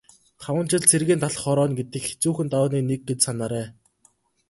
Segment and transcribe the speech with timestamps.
[0.41, 3.67] Таван жил цэргийн талх хорооно гэдэг хэцүүхэн давааны нэг гэж санаарай.